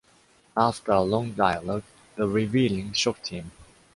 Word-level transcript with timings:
After 0.57 0.93
a 0.93 1.01
long 1.01 1.33
dialog, 1.33 1.83
the 2.15 2.27
revealing 2.27 2.91
shocked 2.93 3.27
him. 3.27 3.51